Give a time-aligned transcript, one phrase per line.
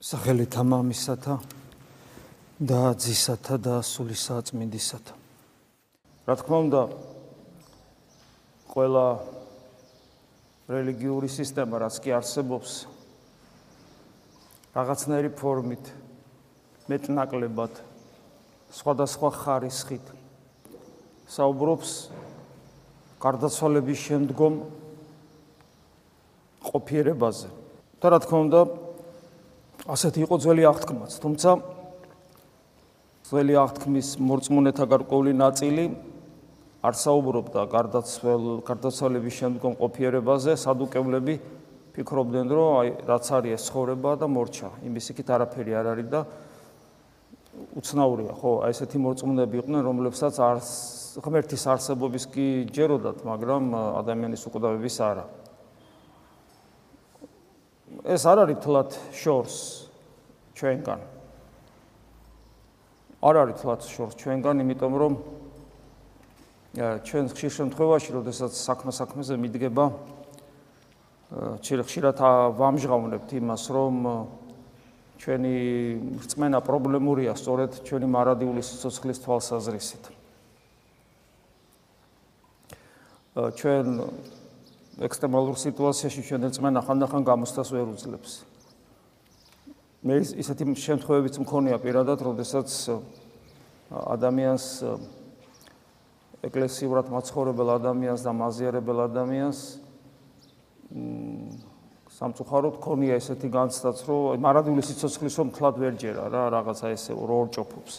[0.00, 1.34] სახელით ამამისათა
[2.56, 5.12] და ძისათა და სულისა წმინდისათა.
[6.24, 6.82] რა თქმა უნდა,
[8.72, 9.06] ყველა
[10.72, 12.88] რელიგიური სისტემა, რაც კი არსებობს,
[14.72, 15.84] რაღაცნაირი ფორმით,
[16.88, 17.72] მეტნაკლებად,
[18.72, 20.06] სხვადასხვა ხარისხით
[21.28, 21.90] საუბრობს
[23.20, 24.54] გარდაცვალების შემდგომ
[26.72, 27.48] ყოფიერებაზე.
[28.00, 28.60] და რა თქმა უნდა,
[29.90, 31.50] ასეთი იყო ძველი აღთქმაც, თუმცა
[33.26, 35.84] ძველი აღთქმის მორწმუნეთა გარკვეული ნაწილი
[36.86, 41.34] არ საუბრობდა გარდაცვალ გარდაცვალების შემდგომ ყოფიერებაზე, სადუკებლები
[41.96, 46.20] ფიქრობდნენ, რომ აი რაც არის ცხოვრება და მორჩა, იმის იქით არაფერი არ არის და
[47.74, 50.58] უცნაურია, ხო, აი ესეთი მორწმუნეები იყვნენ, რომლებსაც არ
[51.18, 55.26] ღმერთის არსებობის კი ჯეროდათ, მაგრამ ადამიანის უკვდავების არა.
[58.10, 59.56] ეს არ არის თლათ შორს
[60.58, 61.00] ჩვენგან.
[63.22, 65.12] არ არის თლათ შორს ჩვენგან, იმიტომ რომ
[67.06, 69.84] ჩვენ ხშირ შემთხვევაში, როდესაც საქმე საქმეზე მიდგება,
[71.62, 72.18] ხშირად
[72.58, 73.94] ვამჟღავნებთ იმას, რომ
[75.20, 75.54] ჩვენი
[76.26, 80.04] რწმენა პრობლემურია სწორედ ჩვენი მარადიული სიცოცხლის თვალსაზრისით.
[83.38, 83.86] ჩვენ
[85.00, 88.32] ექსტრემალურ სიტუაციაში ჩვენ ერთმანეთს ხანდახან გამოსთას ვერ უძლებს.
[90.04, 92.68] მე ისეთი შემთხვევებიც მქონია პირადად, როდესაც
[93.88, 94.64] ადამიანს
[96.44, 99.58] ეკლესიურად მაცხოვრებელ ადამიანს და მაზიარებელ ადამიანს
[102.20, 107.36] სამწუხაროდ ქონია ესეთი განცდაც, რომ მარადული სიცოცხლის რომ თლად ვერ ჯერა რა, რაღაცა ესე რო
[107.48, 107.94] ორჭოფობს.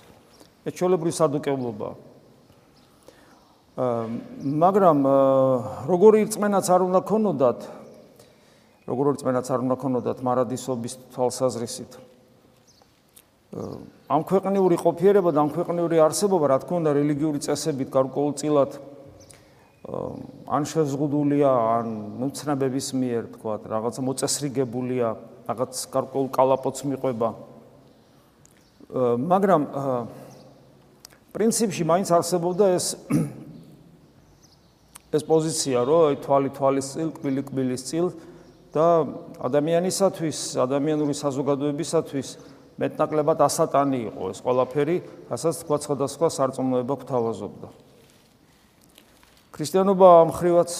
[0.70, 2.11] ეს ჩოლებრივი სადუკებლობაა.
[3.82, 5.00] მაგრამ
[5.90, 7.60] როგორი რწმენაც არ უნდა ქონოდათ?
[8.86, 11.92] როგორი რწმენაც არ უნდა ქონოდათ მარადისობის თვალსაზრისით?
[14.06, 18.72] ამ ქვეყნიური ყოფიერება და ამ ქვეყნიური არსებობა რა თქმა უნდა რელიგიური წესებით გარკვეულწილად
[20.46, 21.52] ან შეზღუდულია
[21.82, 21.88] ან
[22.22, 25.08] მოცნებების მიერ თქვა რაღაცა მოწესრიგებულია
[25.50, 27.30] რაღაც გარკვეულ კალაპოც მიყვება.
[29.26, 29.62] მაგრამ
[31.34, 32.86] პრინციპში მაინც არსებობდა ეს
[35.12, 38.08] ეს პოზიცია, რომ აი თვალი თვალის წილ, კბილი კბილის წილ
[38.72, 38.88] და
[39.44, 42.28] ადამიანისათვის, ადამიანური საზოგადოებისათვის
[42.80, 44.96] მეტნაკლებად ასატანი იყო ეს ყველაფერი,
[45.28, 47.68] რასაც თქვა სხვადასხვა სარწმუნოება გვთავაზობდა.
[49.52, 50.72] ქრისტიანობა ამ ხრივაც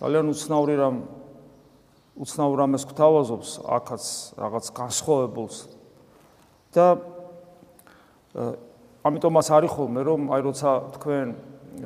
[0.00, 0.96] ძალიან უცნაური რამ
[2.14, 4.04] უცნაურ რამეს გვთავაზობს, აქაც
[4.40, 5.56] რაღაც განსხვავებულს
[6.74, 6.86] და
[9.04, 11.26] ამიტომაც არის ხოლმე რომ აი როცა თქვენ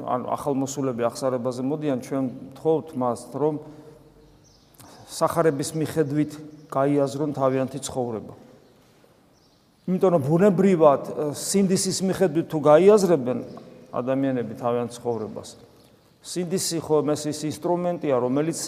[0.05, 2.25] ან ახალმოსულები ახსარებაზე მოდიან, ჩვენ
[2.59, 3.55] თხოვთ მას, რომ
[5.09, 6.33] სახარების მიხედვით
[6.69, 8.35] გაიაზრონ თავიანთი ცხოვრება.
[9.89, 13.39] იმიტომ რომ ბუნებრივად სინდისის მიხედვით თუ გაიაზრებენ
[13.89, 15.49] ადამიანები თავიანთ ცხოვრებას,
[16.21, 18.59] სინდისი ხო მესის ინსტრუმენტია, რომელიც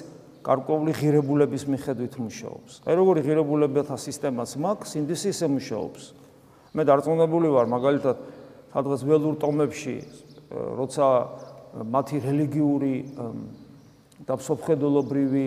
[0.41, 2.73] გარკვეული ღირებულების მიხედვით მუშაობს.
[2.89, 6.03] აი როგორი ღირებულებათა სისტემაც მაქვს, სინდისი ისე მუშაობს.
[6.73, 8.17] მე დარწმუნებული ვარ, მაგალითად,
[8.73, 9.95] სადღაც ველურ ტომებში
[10.51, 11.07] როცა
[11.87, 12.95] მათი რელიგიური
[14.27, 15.47] და სოფხედულობრივი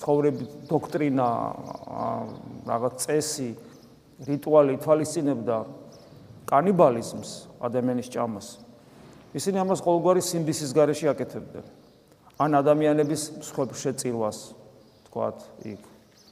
[0.00, 1.28] ცხოვრების დოქტრინა
[2.64, 3.50] რაღაც წესი
[4.24, 5.56] რიტუალი თვალისწინებდა
[6.48, 7.30] კანიბალიზმს
[7.60, 8.48] ადამიანის ჭამას.
[9.36, 11.66] ისინი ამას ყოველგვარი სიმბისის გარეშე აკეთებდნენ.
[12.40, 14.38] ან ადამიანების მსხვერპლ შეწირვას
[15.12, 15.38] თქვათ
[15.68, 15.82] იქ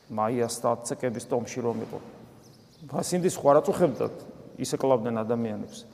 [0.09, 1.99] მაიას და ცეკების ტომში რომ იყო.
[2.89, 3.57] ხო არ
[4.59, 5.85] აწუხებდათ ისე კლავდნენ ადამიანებს.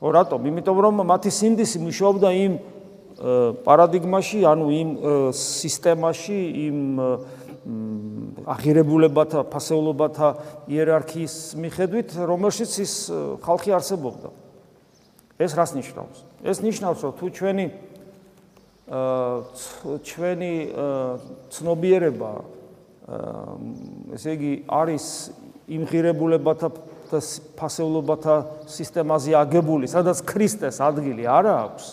[0.00, 0.40] ო რატომ?
[0.46, 2.52] იმიტომ რომ მათი სინდისი მუშაობდა იმ
[3.64, 4.88] პარადიგმაში, ანუ იმ
[5.34, 6.38] სისტემაში,
[6.68, 6.78] იმ
[8.46, 10.28] აღირებულებათა, ფასეულობათა
[10.70, 12.92] იერარქიის მიხედვით, რომელშიც ის
[13.42, 14.28] ხალხი არსებობდა.
[15.38, 16.18] ეს რას ნიშნავს?
[16.46, 17.66] ეს ნიშნავს, რომ თუ ჩვენი
[20.08, 20.54] ჩვენი
[21.52, 22.32] ცნობიერება
[24.16, 25.04] ესე იგი არის
[25.68, 26.87] იმ ღირებულებათა და
[27.58, 28.34] ფასეულობათა
[28.68, 31.86] სისტემაზე აგებული, სადაც ქრისტეს ადგილი არ აქვს.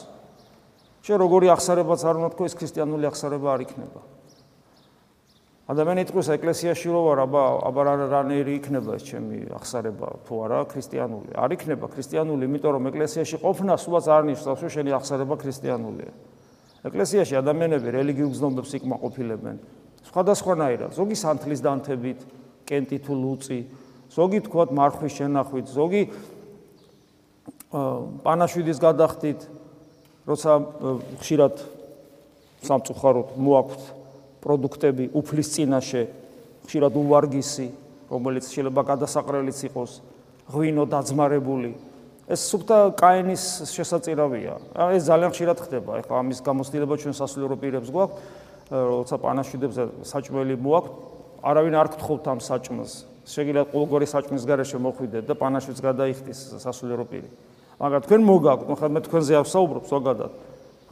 [1.06, 4.01] შე როგორი ახსარებაც არ უნდა თქო, ეს ქრისტიანული ახსარება არ იქნება.
[5.65, 11.31] ადამიანი იტყვის ეკლესიაში რო ვარ, აბა აბა რანერი იქნება ეს ჩემი ახსარება თუ არა ქრისტიანული.
[11.33, 16.12] არ იქნება ქრისტიანული, იმიტომ რომ ეკლესიაში ყოფნა სულაც არ ნიშნავს, რომ შენი ახსარება ქრისტიანულია.
[16.85, 19.56] ეკლესიაში ადამიანები რელიგიურ გზნობებს იკმაყოფილებენ.
[20.06, 22.19] სხვადასხვანაირად, ზოგი სანთლის დანთებით,
[22.69, 23.59] კენტი თუ ლუწი,
[24.15, 26.03] ზოგი თქვათ მარხვის შენახვით, ზოგი
[28.23, 29.39] პანაშვიდის გადახდით,
[30.23, 30.51] როცა
[31.19, 31.56] ხშირად
[32.65, 33.81] სამწუხაროდ მოაქვთ
[34.39, 36.03] პროდუქტები უფლის წინაშე,
[36.65, 37.67] ხშირად უვარგისი,
[38.09, 39.91] რომელიც შეიძლება გადასაყრელიც იყოს,
[40.53, 41.73] ღვინო დაძმარებული.
[42.25, 44.53] ეს სუფთა კაინის შესაძირავია.
[44.97, 45.91] ეს ძალიან ხშირად ხდება.
[46.01, 48.17] ეხლა ამის გამოცდილება ჩვენ სასულიერო პირებს გვაქვს,
[48.71, 49.75] როცა პანაშვიდებს
[50.09, 50.94] საჭმელი მოაქვს,
[51.45, 53.14] არავინ არ გთხოვთ ამ საჭმელს.
[53.25, 57.30] შეგიძლიათ ყოველგვარი საჭმლის გარეშე მოხვიდეთ და პანაშვიდს გადაიხდის სასულიერო პირი.
[57.81, 60.31] მაგრამ თქვენ მოგაქვთ, ხო მე თქვენზე ავსაუბრობ ზოგადად.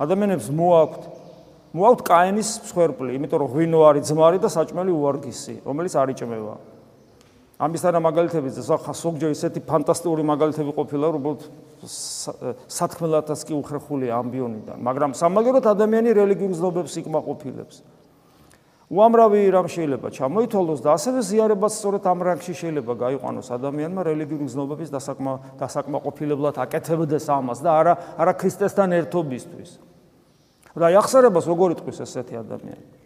[0.02, 1.04] ადამიანებს მოაქვთ
[1.74, 6.56] მოაქვთ კაინის მსხვერპლი, იმიტომ რომ ღვინო არის ძმარი და საჭმელი უარგისი, რომელიც არ იჭმება.
[7.64, 11.24] ამის თანა მაგალითები ზოგჯერ ისეთი ფანტასტიკური მაგალითები ყოფილა, რომ
[12.68, 17.76] სათქმელათაც კი უხრეხული ამბიონიდან, მაგრამ სამაგეროთ ადამიანი რელიგიურ ზნობებს იკმაყოფილებს.
[18.94, 24.90] უამრავი რამ შეიძლება ჩამოითვალოს და ასევე ზიარებაც სწორედ ამ რანგში შეიძლება გაიყვანოს ადამიანმა რელიგიური ზნობების
[24.94, 29.70] დასაკმა დასაკმაყოფილებლად აკეთებდეს ამას და არა არა ქრისტესთან ერთობისთვის.
[30.78, 33.03] და ახსარებას როგორ იტყვის ესეთი ადამიანი?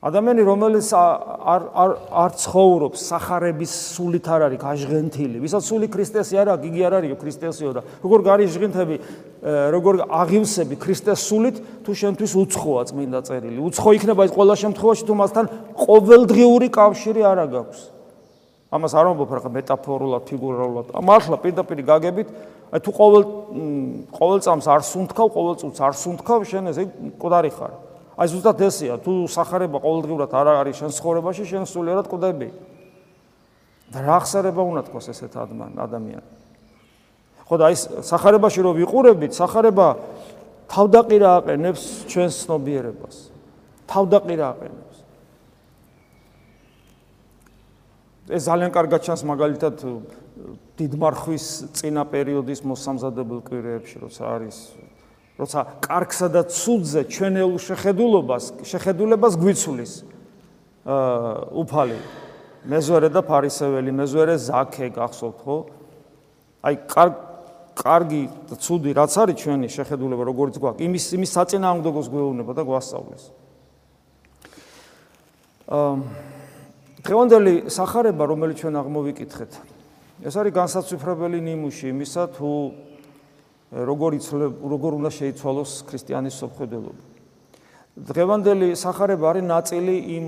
[0.00, 6.48] ადამიანი რომელიც არ არ არ ცხოვრობს სახარების სულით არ არის გაჟღენთილი, ვისაც სული ქრისტესი არ
[6.56, 8.96] აქვს, იგი არ არისო ქრისტესიო და როგორ გარიჟღენთები,
[9.76, 13.60] როგორ აღივსები ქრისტეს სულით, თუ შენთვის უცხოა წმინდა წერილი.
[13.60, 15.44] უცხო იქნება ის ყველა შემთხვევაში, თუ მასთან
[15.84, 17.78] ყოველდღიური კავშირი არ აქვს.
[18.72, 20.86] ამას არ ვამბობ რა მეტაფორულად, ფიგურალურად.
[20.96, 22.28] მართლა პირდაპირ გაგებით,
[22.72, 23.22] თუ ყოველ
[24.16, 27.89] ყოველ წამს არ სუნთქავ, ყოველ წუთს არ სუნთქავ, შენ ესე მკვდარი ხარ.
[28.20, 32.48] აი ზუსტად ესეა, თუ სახარება ყოველდღურად არ არის შენ ცხოვრებაში, შენ სულიერად კვდები.
[33.90, 36.28] და რა ხსარება უნდა თქოს ესეთ ადამიანს?
[37.48, 37.76] ხო და აი
[38.06, 39.98] სახარებაში რო ვიყურებით, სახარება
[40.70, 43.16] თავდაყირა აყენებს ჩვენს ცნობიერებას.
[43.90, 44.96] თავდაყირა აყენებს.
[48.30, 49.74] ეს ძალიან კარგად ჩანს მაგალითად
[50.78, 54.56] დიდმარხვის წინა პერიოდის მოსამზადებელ კვირეებში, როცა არის
[55.40, 59.92] როცა კარგსა და ცუდზე ჩვენელ შეხედულობას, შეხედულებას გვიცulis
[60.84, 61.32] აა
[61.64, 61.96] უფალი
[62.68, 65.56] მეზვერე და ფარისეველი, მეზვერე ზაქე გახსოვთ ხო?
[66.60, 66.74] აი
[67.80, 68.22] კარგი
[68.52, 73.24] და ცუდი რაც არის ჩვენი შეხედულება, როგორც გვაქვს, იმის იმის საწინააღმდეგოს გვეუბნება და გვასწავლეს.
[75.72, 75.92] აა
[77.00, 79.52] დღევანდელი სახარება, რომელიც ჩვენ აღმოვიკითხეთ,
[80.20, 82.50] ეს არის განსაცვიფრებელი ნიმუში იმისა, თუ
[83.70, 84.10] როგორ
[84.66, 87.02] როგორ უნდა შეიცვალოს ქრისტიანის სოფხედელობა.
[88.00, 90.26] დღევანდელი სახარება არის ნაწილი იმ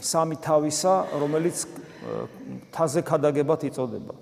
[0.00, 1.56] სამი თავისა, რომელიც
[2.72, 4.14] თაზე ქადაგებად იწოდება.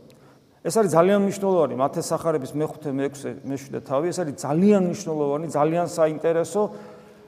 [0.60, 5.86] ეს არის ძალიან მნიშვნელოვანი მათეს სახარების მე-5, მე-6, მე-7 თავი, ეს არის ძალიან მნიშვნელოვანი, ძალიან
[5.88, 6.62] საინტერესო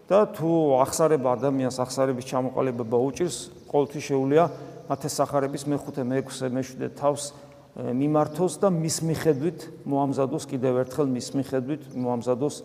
[0.05, 0.51] და თუ
[0.85, 3.37] ახსარება ადამიანს ახსარების ჩამოყალიბება უჭირს,
[3.73, 4.45] ყოველთვის შეუულია
[4.91, 7.23] მათეს სახარების მე-5, მე-6, მე-7 თავს
[7.73, 12.57] მიმართოს და მის მიხედვით მოამზადოს კიდევ ერთხელ მის მიხედვით მოამზადოს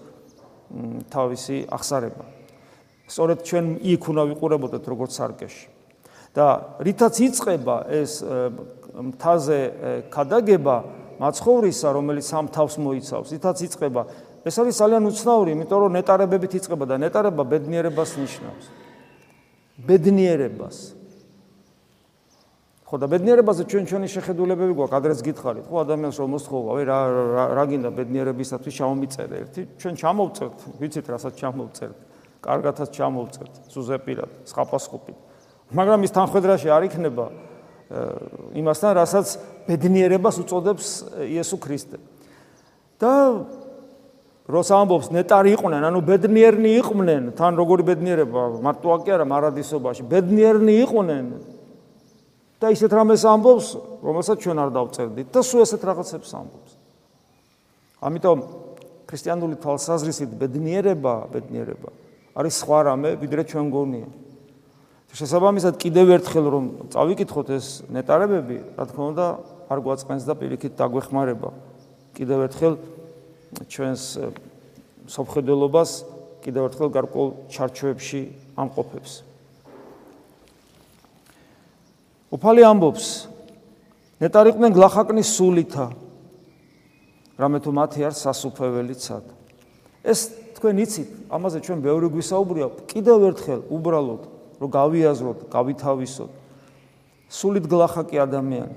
[1.07, 2.23] თავისი ახსარება.
[3.07, 5.67] სწორედ ჩვენ იქ უნდა ვიყურებოდეთ როგორც სარკეში.
[6.37, 8.21] და რითაც იწება ეს
[8.93, 9.59] მთაზე
[10.13, 10.75] ქადაგება
[11.17, 14.01] მაცხოვრისა, რომელიც სამ თავს მოიცავს, რითაც იწება,
[14.45, 18.65] ეს არის ძალიან უცნაური, იმიტომ რომ ნეტარებებით იწება და ნეტარება ბედნიერებას ნიშნავს.
[19.81, 20.96] ბედნიერებას.
[22.87, 26.99] ხო და ბედნიერებაზე ჩვენ ჩვენი შეხედულებები გვაქვს, ადრეს გითხარით, ხო ადამიანს რომ მოსთხოვა, ვე რა
[27.51, 31.97] რა გინდა ბედნიერებისათვის ჩამომიწერე ერთი, ჩვენ ჩამოვწერთ, ვიცით რასაც ჩამოვწერთ,
[32.47, 35.17] კარგათაც ჩამოვწერთ, სუზეპირად, სხაპასხუპით.
[35.75, 37.25] მაგრამ ის თანხwebdriver-ში არ იქნება
[38.55, 39.27] იმასთან, რასაც
[39.67, 40.87] ბედნიერებას უწოდებს
[41.27, 41.99] იესო ქრისტე.
[43.03, 43.11] და
[44.47, 50.73] როცა ამბობს ნეტარი იყვნენ, ანუ ბედნიერნი იყვნენ, თან როგორი ბედნიერება, მარტო აკი არა მარადისობაში, ბედნიერნი
[50.87, 51.25] იყვნენ,
[52.57, 53.67] და ისეთ რამეს ამბობს,
[54.01, 56.71] რომელსაც ჩვენ არ დავწერდით და სულ ესეთ რაღაცებს ამბობს.
[58.01, 58.37] ამიტომ
[59.07, 61.89] ქრისტიანული თვალსაზრისით ბედნიერება, ბედნიერება
[62.37, 64.07] არის სხვა რამე, ვიდრე ჩვენ გონია.
[65.17, 69.25] შესაბამისად კიდევ ერთხელ რომ წავიკითხოთ ეს ნეტარებები, რა თქმა უნდა,
[69.73, 71.49] არ გვაწყენს და პირიქით დაგვეხმარება.
[72.13, 72.73] კიდევ ერთხელ
[73.65, 74.01] ჩვენს
[75.09, 75.91] სოფხედელობას
[76.45, 78.21] კიდევ ერთხელ გარკვეულ ჩარჩოებში
[78.53, 79.11] ამყოფებს.
[82.33, 83.07] უფალი ამბობს
[84.23, 85.85] ნეტარიყვნენ გლახაკნის სულითა
[87.37, 89.23] რამე თუ მათი არ სასუფეველიცად
[90.07, 90.19] ეს
[90.57, 94.21] თქვენ იცით ამაზე ჩვენ ბევრი გვისაუბრია კიდევ ერთხელ უბრალოდ
[94.57, 96.31] რომ გავიაზროთ გავითავისოთ.
[97.29, 98.75] სულით გლახაკი ადამიანი.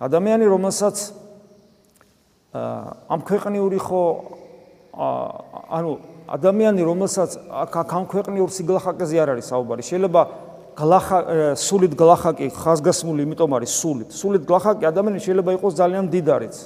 [0.00, 0.96] ადამიანი რომელსაც
[2.54, 4.02] ამ ქვეყნიური ხო
[4.94, 5.92] ანუ
[6.28, 9.82] ადამიანი რომელსაც აქ ამ ქვეყნიურ სიგლახაკეზე არ არის საუბარი.
[9.82, 10.20] შეიძლება
[10.78, 11.18] გლახა
[11.58, 16.56] სულით გლახაკი ხაზგასმული იმიტომ არის სულით სულით გლახაკი ადამიანი შეიძლება იყოს ძალიან დიდარიც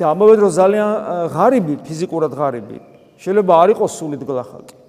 [0.00, 0.90] და ამავე დროს ძალიან
[1.36, 2.78] ღარიბი ფიზიკურად ღარიბი
[3.20, 4.82] შეიძლება არ იყოს სულით გლახაკი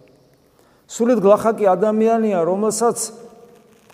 [0.94, 2.98] სულით გლახაკი ადამიანია, რომელსაც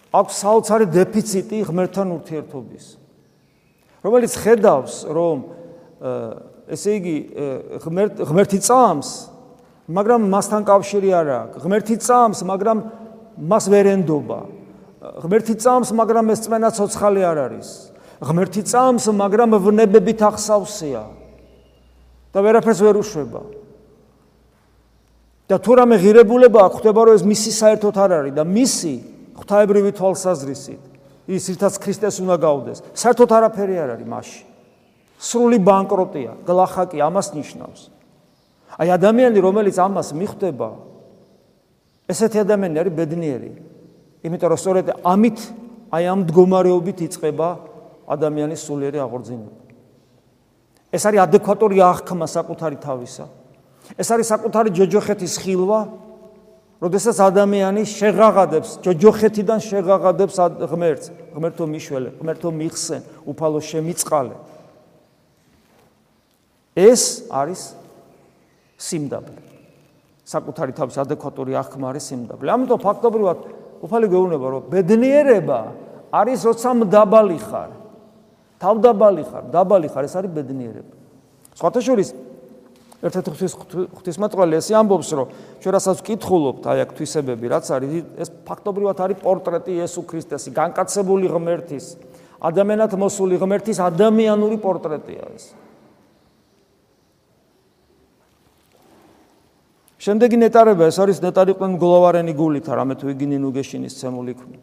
[0.09, 2.85] აქვს საოცარი დეფიციტი ღმერთთან ურთიერთობის.
[4.03, 5.37] რომელიც ხედავს, რომ
[6.67, 7.17] ესე იგი
[8.25, 9.09] ღმერთი წამს,
[9.87, 11.57] მაგრამ მასთან კავშირი არ აქვს.
[11.63, 12.77] ღმერთი წამს, მაგრამ
[13.39, 14.39] მას ვერ ენდობა.
[15.23, 17.69] ღმერთი წამს, მაგრამ ეს წმენა ცოცხალი არ არის.
[18.19, 21.03] ღმერთი წამს, მაგრამ ვნებებით ახსავსეა.
[22.29, 23.41] და ვერაფერს ვერ უშვება.
[25.49, 28.93] და თუ რამე ღირებულება აქვს, ხდება რომ ეს მისი საერთოდ არ არის და მისი
[29.33, 30.83] ღვთაებრივი თვალსაზრისით
[31.25, 32.77] ის ირთაც ქრისტეს უნდა გაუდეს.
[32.93, 34.43] საერთოდ არაფერი არ არის მასში.
[35.17, 37.81] სრული ბანკროტია, გლახაკი ამას ნიშნავს.
[38.77, 40.69] აი ადამიანი, რომელიც ამას მიხვდება,
[42.09, 43.51] ესეთი ადამიანი არის ბედნიერი.
[44.25, 45.39] იმიტომ რომ სწორედ ამით
[45.93, 47.49] აი ამ მდგომარეობით იწება
[48.09, 49.53] ადამიანის სულიერი აღორძინება.
[50.89, 53.25] ეს არის ადეკვატური აღქმა საკუთარი თავისა.
[53.97, 55.79] ეს არის საკუთარი ჯოჯოხეთის ხილვა,
[56.81, 60.35] როდესაც ადამიანი შეღაღადებს ჯოჯოხეთიდან შეღაღადებს
[60.71, 64.35] ღმერთს, ღმერთო მიშველე, ღმერთო მიხსენ, უფალო შემიწყალე.
[66.79, 67.75] ეს არის
[68.79, 69.48] სიმდაბლე.
[70.29, 72.49] საკუთარი თავის ადეკვატური აღქმა არის სიმდაბლე.
[72.53, 73.39] ამიტომ ფაქტობრივად
[73.81, 75.59] უფალი გვეუბნება, რომ ბედნიერება
[76.13, 77.71] არის როცა მდაბალი ხარ.
[78.59, 80.93] თავდაბალი ხარ, დაბალი ხარ, ეს არის ბედნიერება.
[81.57, 82.09] სხვათა შორის
[82.99, 83.53] ერთ-ერთი ღვთის
[83.95, 85.27] ღვთისმეტყველი ესე ამბობს, რომ
[85.63, 91.31] ჩვენ რასაც ვკითხულობთ, აი აქ თვისებები, რაც არის, ეს ფაქტობრივად არის პორტრეტი იესო ქრისტესის, განკაცებული
[91.31, 91.85] ღმერთის,
[92.43, 95.55] ადამიანად მოსული ღმერთის ადამიანური პორტრეტია ეს.
[99.99, 104.59] შემდეგი ნეტარება ეს არის ნეტარიყვენ გლოვარენი გულით, რამე თუ იგინი ნუგეშინის ცემული ქმნი.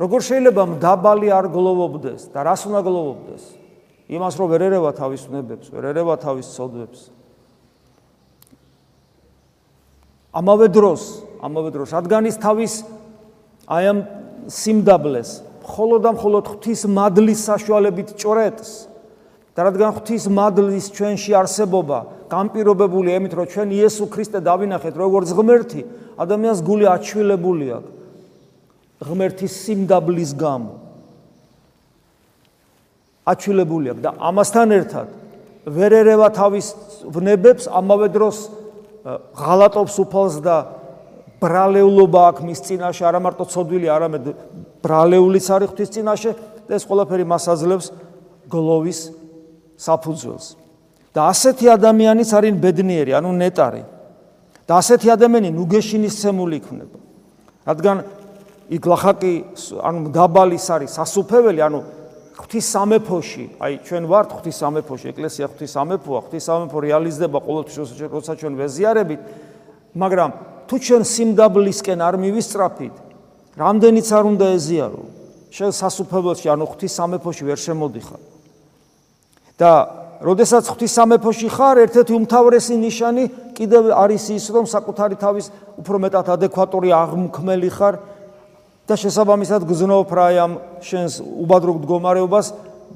[0.00, 3.42] როგორ შეიძლება მდაბალი არ გლოვობდეს და რას უნდა გლოვობდეს?
[4.08, 7.00] იმას რომ ვერ ერევა თავის ნებებს, ვერ ერევა თავის ცოდვებს.
[10.36, 11.02] ამავე დროს,
[11.40, 12.72] ამავე დროს, რადგან ის თავის
[13.66, 13.98] აი ამ
[14.46, 15.30] სიმდაბლეს
[15.66, 18.70] მხოლოდ და მხოლოდ ღვთის მადლის საშუალებით ჭრეთს
[19.56, 21.98] და რადგან ღვთის მადლის ჩვენში არსებობა
[22.30, 25.80] გამპირობებული ემით, რომ ჩვენ იესო ქრისტე დავინახეთ როგორც ღმერთი,
[26.18, 27.92] ადამიანს გული აჩვილებული აქვს
[29.06, 30.72] ღმერთის სიმდაბლის გამო.
[33.26, 35.06] აჩვილებული აქვს და ამასთან ერთად
[35.66, 36.66] ვერ ერევა თავის
[37.10, 38.36] ვნებებს, ამავე დროს
[39.34, 40.56] ღალატობს უფალს და
[41.42, 44.24] ბრალეულობა აქვს მის წინაშე, არა მარტო ცოდვილი, არამედ
[44.82, 46.30] ბრალეულიც არის ღვთის წინაშე
[46.66, 47.86] და ეს ყველაფერი მას აძლევს
[48.48, 49.00] გლოვის
[49.76, 50.65] საფუძველს.
[51.16, 53.82] და ასეთი ადამიანიც არის ბედნიერი, ანუ ნეტარი.
[54.66, 56.98] და ასეთი ადამიანი ნუგეშინის ცემული იქნება.
[57.64, 57.96] რადგან
[58.66, 59.32] იქ ლახაკი
[59.78, 61.78] ანუ დაბალის არის სასუფეველი, ანუ
[62.36, 68.32] ღვთის სამეფოში, აი ჩვენ ვართ ღვთის სამეფოში, ეკლესია ღვთის სამეფოა, ღვთის სამეფო რეალიზდება ყოველთვის როცა
[68.42, 69.20] ჩვენ ვეზიარებით,
[69.96, 70.30] მაგრამ
[70.66, 72.94] თუ ჩვენ სიმდაბლისკენ არ მივისწრაფით,
[73.56, 75.02] რამდენიც არ უნდა ეზიარო,
[75.54, 78.22] შენ სასუფეველში, ანუ ღვთის სამეფოში ვერ შემოდიხარ.
[79.56, 79.72] და
[80.22, 83.24] როდესაც ღვთის სამეფოში ხარ, ერთ-ერთი უმთავრესი ნიშანი
[83.56, 87.94] კიდევ არის ის, რომ საკუთარი თავის უფრო მეტად ადეკვატური აღმქმელი ხარ
[88.86, 92.46] და შესაბამისად გზნობ რა ამ შენს უბადროგ მდგომარეობას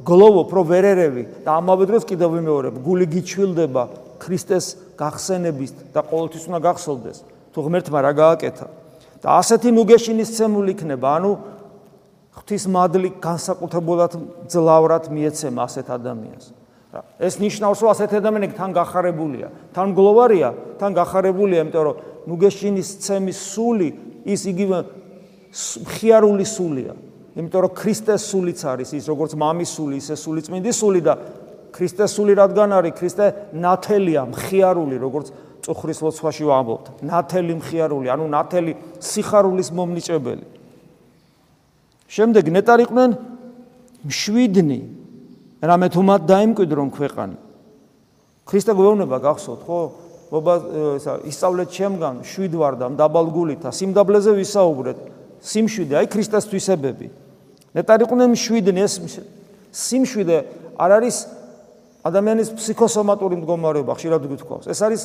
[0.06, 3.82] გლოვობ რო ვერერევი და ამავე დროს კიდევ ვიმეორებ გული გიჩვილდება
[4.22, 7.18] ქრისტეს გახსენების და ყოველთვის უნდა გახსოვდეს
[7.50, 8.66] თუ ღმერთმა რა გააკეთა.
[9.20, 11.32] და ასეთი ნუგეშინის ცემული იქნება ანუ
[12.38, 14.12] ღვთის მადლი განსაკუთრებულად
[14.48, 16.59] ძლავრად მიეცემა ასეთ ადამიანს
[17.20, 20.48] ეს ნიშნავს რომ ასეთ ადამიანები თან გახარებულია თან გლოვარია
[20.80, 23.88] თან გახარებულია იმიტომ რომ ნუგეშინის ცემის სული
[24.26, 24.78] ის იგივე
[25.50, 26.94] მხიარული სულია.
[27.34, 31.14] იმიტომ რომ ქრისტეს სულიც არის ის როგორც მამის სული, ისე სული წმინდის სული და
[31.70, 35.26] ქრისტეს სული რადგან არის ქრისტე ნათელია, მხიარული, როგორც
[35.62, 36.86] წუხრის ლოცვაში ვამბობთ.
[37.06, 40.46] ნათელი მხიარული, ანუ ნათელი სიხარულის მომნიჭებელი.
[42.10, 43.10] შემდეგ ნეტარიყვნენ
[44.02, 44.80] მშვიდნი
[45.60, 47.36] რამე თუ მათ დაიმკვიდრონ ქვეყანა.
[48.48, 49.80] ქრისტე გვეუბნება გახსოვთ, ხო?
[50.30, 50.54] მობა
[51.26, 54.98] ისწავლეთ ჩემგან, შვიდ ვარ და დაბალგულით, სიმდაბლეზე ვისაუბრეთ.
[55.40, 57.06] სიმშვიდე, აი ქრისტეს თვისებები.
[57.74, 58.94] ნეტარიყვნენ მშვიდნი ეს
[59.70, 60.38] სიმშვიდე
[60.78, 61.16] არ არის
[62.04, 64.64] ადამიანის ფსიქოსომატური მდგომარეობა, ხშირად გითხოვს.
[64.66, 65.02] ეს არის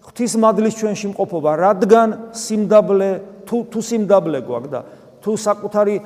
[0.00, 3.10] ღვთის მადლის ჩვენში მყოფობა, რადგან სიმდაბლე
[3.44, 4.80] თუ თუ სიმდაბლე გვაქვს და
[5.20, 5.96] თუ საკუთარი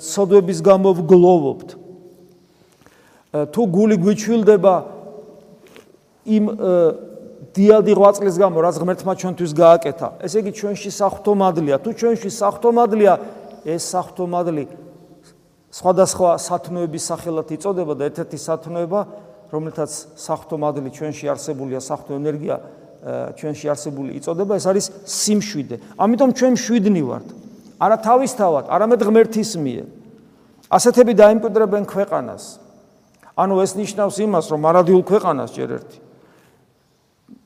[0.00, 1.79] ცოდვების გამო ვგლოვობთ.
[3.30, 4.74] თუ გული გვიჩვილდება
[6.26, 6.44] იმ
[7.54, 10.08] დიადი 8 წლის გამო რაც ღმერთმა ჩვენთვის გააკეთა.
[10.22, 11.76] ესე იგი ჩვენში საფრთხომადლია.
[11.82, 13.12] თუ ჩვენში საფრთხომადლია,
[13.66, 14.64] ეს საფრთხომადლი
[15.70, 19.00] სხვადასხვა სათნოების სახელად იწოდება და ერთ-ერთი სათნოება,
[19.50, 22.56] რომელთაც საფრთხომადლი ჩვენში არსებულია, საფრთხო ენერგია
[23.38, 25.76] ჩვენში არსებული იწოდება, ეს არის სიმშვიდე.
[25.96, 27.28] ამიტომ ჩვენ მშვიდნი ვართ.
[27.80, 29.86] არა თავისთავად, არამედ ღმერთის მიერ.
[30.70, 32.69] ასეთები დაიმკვიდრებენ ქვეყანას.
[33.40, 35.98] ანუ ეს ნიშნავს იმას, რომ მარადიულ ქვეყანას ჯერ ერთი.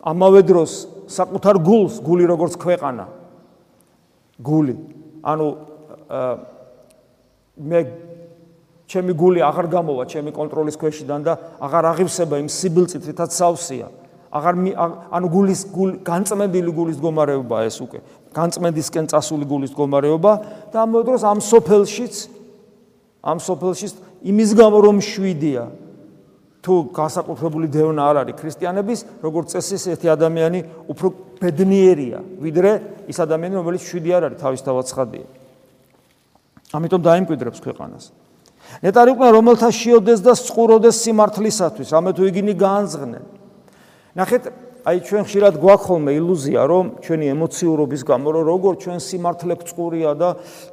[0.02, 0.72] ამავე დროს
[1.08, 3.04] საკუთარ გულს, გული როგორც ქვეყანა.
[4.42, 4.74] გული.
[5.22, 5.46] ანუ
[7.54, 7.78] მე
[8.90, 11.32] ჩემი გული აღარ გამოვა ჩემი კონტროლის ქვეშიდან და
[11.62, 13.88] აღარ აღივსება იმ სიბილწით, რითაც სავსეა.
[14.34, 14.54] აღარ
[15.14, 18.00] ანუ გულის გულ განწმენდილი გულის მდგომარეობა ეს უკვე.
[18.34, 20.32] განწმენდისკენ წასული გულის მდგომარეობა
[20.74, 22.14] და ამავე დროს ამ სოფელშიც
[23.22, 23.94] ამ სოფელშიც
[24.26, 25.64] იმის გამო რომ შვიდია
[26.64, 32.70] თუ გასაკუთრებული დევნა არ არის ქრისტიანების, როგორც წესი ერთი ადამიანი უფრო ბედნიერია, ვიდრე
[33.12, 35.26] ის ადამიანი, რომელიც შვიდი არ არის თავისთავად ცხადია.
[36.72, 38.04] ამიტომ დაიმკვიდრებს ქვეყანას.
[38.80, 43.24] ნეტარი უკვე რომელთა შიოდეს და სყუროდეს სიმართლისათვის, ამე თუ იგინი გაანძღნენ.
[44.16, 44.42] ნახეთ,
[44.84, 50.10] აი ჩვენ ხშირად გვაქვს ხოლმე ილუზია, რომ ჩვენი ემოციურობის გამო რომ როგორ ჩვენ სიმართლე გწყურია
[50.16, 50.28] და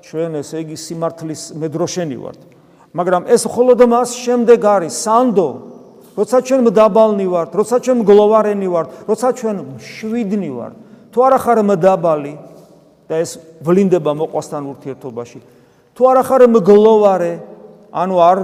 [0.07, 2.39] ჩვენ ესე იგი სიმართლის მედროშენი ვართ.
[2.91, 5.48] მაგრამ ეს მხოლოდ მას შემდეგ არის სანდო,
[6.18, 10.75] როცა ჩვენ მდაბალნი ვართ, როცა ჩვენ გლოვარენი ვართ, როცა ჩვენ შვიდნი ვართ.
[11.12, 12.34] თუ არ ახარ მდაბალი
[13.08, 13.32] და ეს
[13.63, 15.39] ვლინდება მოყვასთან ურთიერთობაში.
[15.96, 17.34] თუ არ ახარ მგლოვარე,
[17.91, 18.38] ანუ არ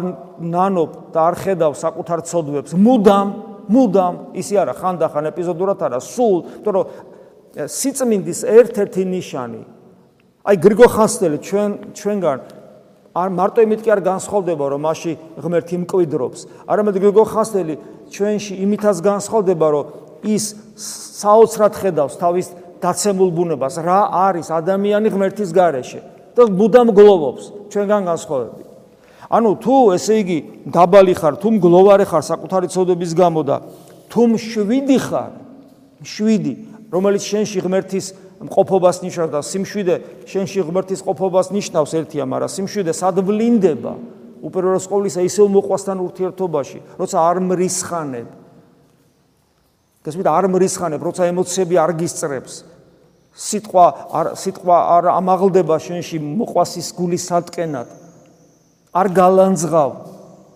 [0.43, 3.27] ნანობ და არ ხედავ საკუთარ ცოდვებს, მუდამ,
[3.67, 6.85] მუდამ, ისი არა, ხანდახან ეპიზოდურად არა, სულ, იმიტომ რომ
[7.65, 9.61] სიწმინდის ერთ-ერთი ნიშანი
[10.47, 12.37] აი გრიგო ხანძთელი ჩვენ ჩვენგან
[13.17, 16.39] არ მარტო იმით კი არ განსხვავდება რომ მასში ღმერთი მკვიდრობს.
[16.69, 17.75] არამედ გრიგო ხანძთელი
[18.13, 19.85] ჩვენში იმითაც განსხვავდება რომ
[20.27, 20.43] ის
[21.21, 22.47] საოცრად ხედავს თავის
[22.77, 23.73] დაცემულ ბუნებას.
[23.81, 26.01] რა არის ადამიანი ღმერთის გარეშე?
[26.37, 27.43] და მუდამ გლოვობს
[27.73, 28.67] ჩვენგან განსხვავებით.
[29.27, 30.37] ანუ თუ ესე იგი
[30.69, 33.57] დაბალი ხარ, თუ მგლოვარი ხარ საკუთარი ცოდების გამო და
[34.07, 35.31] თუ მშვიდი ხარ,
[36.05, 36.53] მშვიდი,
[36.93, 38.05] რომელიც შენში ღმერთის
[38.37, 39.95] მყოფობას ნიშნავს და სიმშვიდე
[40.29, 43.93] შენში ღმერთის მყოფობას ნიშნავს ერთია, მაგრამ სიმშვიდე სადვლინდება
[44.45, 48.27] უპირველეს ყოვლისა ისევ მოყვასთან ურთიერთობაში, როცა არ მრისხანებ.
[50.05, 52.53] გასმით არ მრისხანებ, როცა ემოციები არ გისწრებს.
[53.37, 53.85] სიტყვა
[54.17, 57.87] არ სიტყვა არ ამაღლდება შენში მოყვასის გულის სატკენად.
[58.97, 59.91] არ გალანძღავ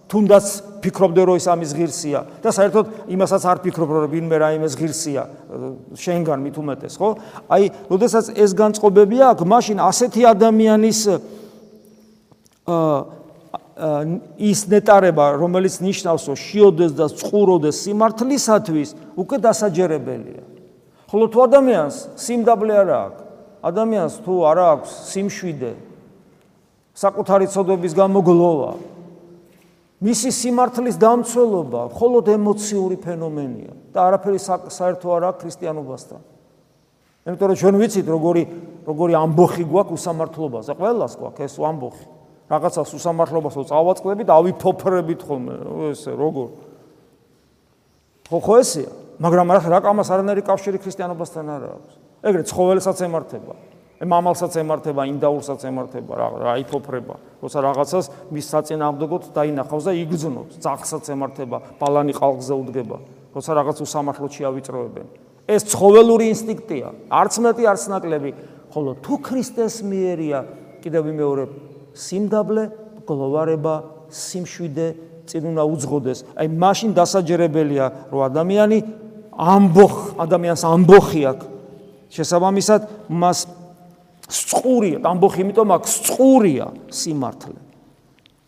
[0.09, 5.23] თუნდაც ფიქრობდე რომ ის ამის ღირსია და საერთოდ იმასაც არ ფიქრობ რომ ვინმე რაიმე ღირსია
[5.95, 7.09] შენგან მით უმეტეს ხო
[7.47, 11.01] აი როდესაც ეს განწყობები აქვს მაშინ ასეთი ადამიანის
[14.51, 20.43] ის ნეტარება რომელიც ნიშნავს რომ შიოდეს და წყუროდეს სიმართლისათვის უკვე დასაჯერებელია
[21.09, 23.21] ხოლო თუ ადამიანს სიმდაბლე არ აქვს
[23.71, 25.71] ადამიანს თუ არ აქვს სიმშვიდე
[26.97, 28.71] საკუთარი ცოდვების გამო გლოვა.
[30.01, 36.21] მისი სიმართლის დამცველობა მხოლოდ ემოციური ფენომენია და არაფერი საერთო არ აქვს ქრისტიანობასთან.
[37.21, 38.43] იმიტომ რომ ჩვენ ვიცით როგორი
[38.81, 40.71] როგორი ამბოხი გვაქვს უსამართლობაზე.
[40.73, 42.05] ყველას გვაქვს ეს ამბოხი.
[42.49, 45.53] რაღაცას უსამართლობას რო წავაწყდებით, ავიფოფრებით ხოლმე,
[45.93, 46.47] ესე როგორ.
[48.27, 51.93] ხო ხო ესეა, მაგრამ რა კამას არანაირი კავშირი ქრისტიანობასთან არ აქვს.
[52.25, 53.53] ეგრე ცხოველსაც ემართება.
[54.01, 57.15] მამალსაც ემართება, ინდაურსაც ემართება, რა რა იფოფრება.
[57.41, 62.97] როცა რაღაცას მის საწინააღმდეგოდ დაინახავს და იგრძნობს, ძახსაც ემართება, ბალანი ყალხზე უდგება.
[63.35, 65.07] როცა რაღაც უსამართლოდ შეავიწროებენ.
[65.47, 68.31] ეს ცხოველური ინსტინქტია, არც მეტი, არც ნაკლები,
[68.71, 70.39] ხოლო თუ ქრისტეს მიერია,
[70.81, 71.49] კიდევ ვიმეორებ,
[71.93, 72.63] სიმდაბლე,
[73.05, 73.75] გლოვარება,
[74.09, 74.87] სიმშვიდე
[75.27, 76.19] წინ უნდა უძღოდეს.
[76.39, 78.77] აი მაშინ დასაჯერებელია, რომ ადამიანი
[79.31, 81.45] ამბოხ, ადამიანს ამბოხი აქვს.
[82.11, 83.39] შესაბამისად, მას
[84.31, 87.59] წყურია, ამბოხი იმიტომ აქვს წყურია სიმართლე.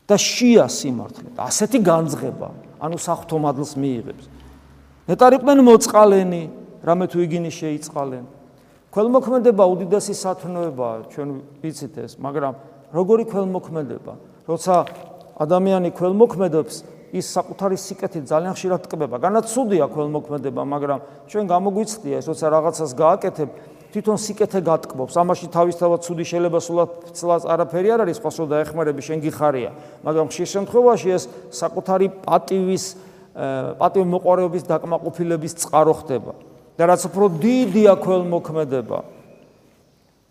[0.04, 1.30] და შია სიმართლე.
[1.39, 2.50] ასეთი განძღება,
[2.84, 4.26] ანუ საფრთხო მადლს მიიღებს.
[5.08, 6.43] ნეტარიყვნენ მოწყალენი,
[6.84, 8.26] რამე თუ იგინი შეიწყალენ.
[8.93, 11.30] ქველმოქმედება უდიდესი სათნოებაა, ჩვენ
[11.63, 12.54] ვიცით ეს, მაგრამ
[12.93, 14.13] როგორი ქველმოქმედება?
[14.43, 14.76] როცა
[15.39, 16.76] ადამიანი ქველმოქმედებს,
[17.13, 19.17] ის საკუთარი სიკეთით ძალიან ხშირად ტკბება.
[19.22, 23.50] განაცუდია ქველმოქმედება, მაგრამ ჩვენ გამოგვიცდია ეს, როცა რაღაცას გააკეთებ,
[23.94, 25.14] თვითონ სიკეთე გატკბობს.
[25.22, 26.60] ამაში თავისთავად ცუდი შეიძლება
[27.14, 29.72] სულაც არაფერი არ არის, ხოსო და ეხმარები შენ გიხარია.
[30.02, 32.86] მაგრამ ხშირ შემთხვევაში ეს საკუთარი პატივის
[33.78, 36.34] პატივ მოყარეობის დაკმაყოფილების წყარო ხდება.
[36.74, 39.00] და რაც უფრო დიდია ქველმოქმედება.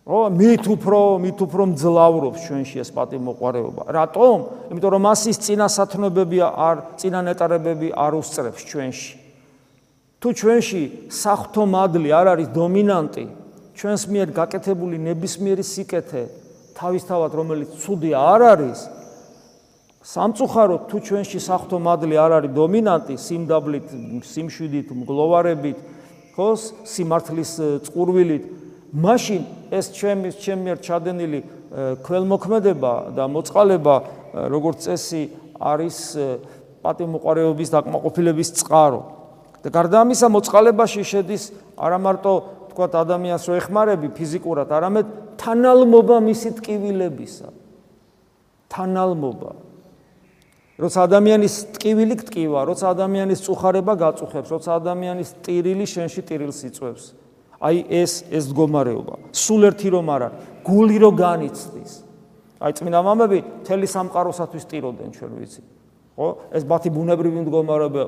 [0.03, 3.83] ო მით უფრო მით უფრო მძლავრობს ჩვენში ეს პატივ მოყარეობა.
[3.87, 4.35] რატომ?
[4.71, 9.13] იმიტომ რომ მასის წინასათნობები არ წინანეტარებები არ უსწრებს ჩვენში.
[10.19, 13.23] თუ ჩვენში საფრთხო მადლი არ არის დომინანტი,
[13.73, 16.23] ჩვენს მიერ გაკეთებული ნებისმიერი სიკეთე
[16.77, 18.79] თავისთავად რომელიც ცუდი არ არის
[20.03, 23.87] სამწუხაროდ თუ ჩვენში საფრთხო მადლი არ არის დომინანტი სიმდაბლით
[24.29, 25.79] სიმშვიდით მგლოვარებით
[26.33, 26.49] ხო,
[26.89, 27.51] სიმართლის
[27.85, 28.43] წყურვილით,
[28.93, 31.39] მაშინ ეს ჩემი ჩემი ჩადენილი
[32.05, 33.95] ქველმოქმედება და მოწყალება
[34.49, 35.23] როგორც წესი
[35.61, 35.97] არის
[36.81, 39.01] პატიმოყარეობის დაკმაყოფილების წყარო.
[39.63, 41.43] და გარდა ამისა მოწყალებაში შედის
[41.79, 42.33] არა მარტო
[42.73, 45.05] თქვა ადამიანს რო ეხმარები ფიზიკურად, არამედ
[45.37, 47.47] თანალმობა მისი ტკივილებისა.
[48.73, 49.51] თანალმობა.
[50.81, 57.05] როცა ადამიანის ტკივილი ტკივა, როცა ადამიანის წუხარება გაწუხებს, როცა ადამიანის ტირილი შენში ტირილს იწვევს.
[57.61, 59.15] აი ეს ეს მდგომარეობა.
[59.31, 60.29] სულ ერთი რომ არა,
[60.65, 61.91] გული რო განიცდის.
[62.59, 65.61] აი წმინდა მამები თელი სამყაროსათვის ტიროდნენ ჩვენ ვიცი.
[66.17, 66.27] ხო?
[66.57, 68.03] ეს ბათი ბუნებრივი მდგომარეობა,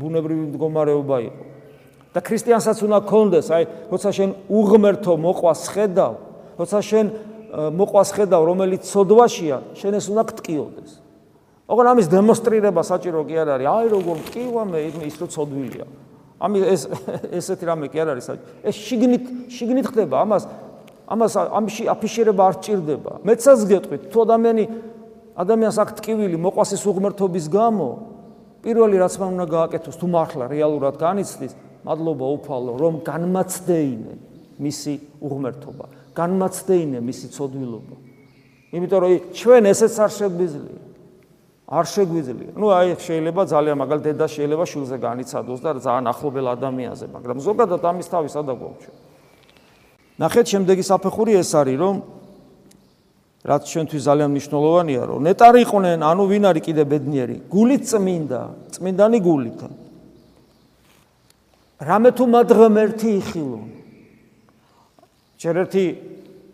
[0.00, 1.42] ბუნებრივი მდგომარეობა იყო.
[2.14, 6.14] და ქრისტიანსაც უნდა კონდეს, აი, როცა შენ უღმერთო მოყვას ხედავ,
[6.54, 7.06] როცა შენ
[7.74, 10.90] მოყვას ხედავ, რომელიც სოდვაშია, შენ ეს უნდა გტკიოდეს.
[11.64, 13.66] ოღონ ამის დემონსტრირება საჭირო კი არ არის.
[13.66, 15.86] აი როგორ მტკივა მე ის რო სოდვილია.
[16.44, 16.82] ამი ეს
[17.40, 18.48] ესეთი რამე კი არ არის საჭირო.
[18.68, 20.44] ეს შიგნით შიგნით ხდება, ამას
[21.08, 23.12] ამას ამში აფიშირება არ ჭირდება.
[23.24, 24.64] მეცაც გეტყვით, თუ ადამიანი
[25.34, 27.88] ადამიანს აქ ტკივილი მოყვასის უღმერთობის გამო
[28.62, 31.52] პირველი რაც მან უნდა გააკეთოს თუ მართლა რეალურად განიცდის
[31.84, 34.14] მადლობა უფალო რომ განმაცდეინე
[34.64, 37.96] მისი უღმერთობა განმაცდეინე მისი ცოდვილობა
[38.74, 40.80] იმიტომ რომ ჩვენ ესეც არ შეგვიძლია
[41.64, 47.06] არ შეგვიძლია ну აი შეიძლება ძალიან მაგალ დედა შეიძლება შულზე განიცადოს და ძალიან ახლობელ ადამიანზე
[47.14, 48.86] მაგრამ ზოგადად ამის თავი სადა გვაქვს
[50.24, 51.96] ნახეთ შემდეგი საფეხური ეს არის რომ
[53.44, 57.36] რაც ჩვენთვის ძალიან მნიშვნელოვანია, რომ ნეტარი იყვნენ, ანუ ვინ არის კიდე ბედნიერი?
[57.52, 58.40] გულით წმინდა,
[58.72, 59.60] წმინდანი გულით.
[61.84, 63.64] რამე თუ მადღმერთი იხილონ.
[65.40, 65.84] ჯერ ერთი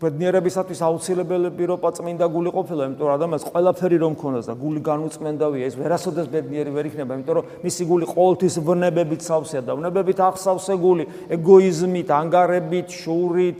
[0.00, 5.64] ბედნიერებისათვის აუცილებელი რო პაწმინდა გული ყოფილა, იმიტომ რომ ადამიანს ყველაფერი რომ ქონდეს და გული განუწმენდავია,
[5.68, 10.74] ეს ვერასოდეს ბედნიერი ვერ იქნება, იმიტომ რომ მისი გული ყოველთვის ვნებებით სავსეა და ვნებებით ახსავსე
[10.80, 11.04] გული,
[11.36, 13.58] ეგოიზმით, ანგარებით, შურით,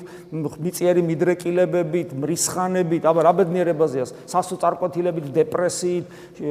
[0.64, 6.07] მიწიერი მიდრეკილებებით, მრისხანებით, აბა რა ბედნიერებაზეა, სასოწარკვეთილებით, დეპრესიით,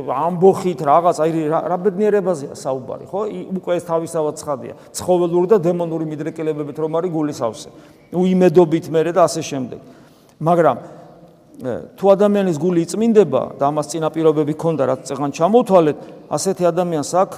[0.06, 3.22] ამბოხით, რაღაც, აი რა ბედნიერებაზეა საუბარი, ხო?
[3.58, 4.74] უკვე ეს თავისავად ცხადია.
[4.94, 7.74] ცხოველური და დემონური მიდრეკილებებით რომ არის გული სავსე.
[8.14, 9.80] უიმედობით მერე და ასე შემდეგ.
[10.40, 10.78] მაგრამ
[12.00, 16.00] თუ ადამიანის გული იწმინდება და ამას წინაპირობები ქონდა, რაც წეგან ჩამოთვალეთ,
[16.32, 17.38] ასეთი ადამიანს აქვს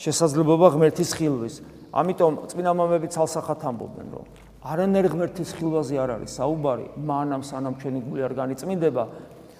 [0.00, 1.54] შესაძლებლობა ღმერთის ხილვის.
[1.92, 4.26] ამიტომ წმინდა მამები ცალსახად ამბობენ, რომ
[4.64, 9.04] არანერ ღმერთის ხილვაზე არ არის საუბარი, მანამ სანამ ჩვენი გული არ განიწმინდება.